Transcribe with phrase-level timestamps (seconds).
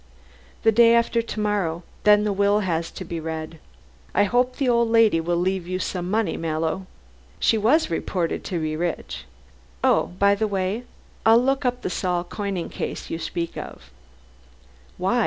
[0.63, 1.83] "The day after to morrow.
[2.05, 3.59] Then the will has to be read.
[4.15, 6.87] I hope the old lady will leave you some money, Mallow.
[7.39, 9.25] She was reported to be rich.
[9.83, 10.85] Oh, by the way,
[11.23, 13.91] I'll look up that Saul coining case you speak of."
[14.97, 15.19] "Why?"